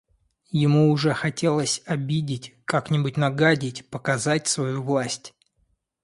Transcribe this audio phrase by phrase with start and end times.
[0.63, 5.35] Ему уже хотелось обидеть, как-нибудь нагадить, показать свою власть.